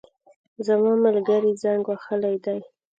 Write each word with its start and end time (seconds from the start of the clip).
زما 0.65 0.91
ملګري 1.05 1.51
زنګ 1.61 1.83
وهلی 1.89 2.35
دی 2.45 2.59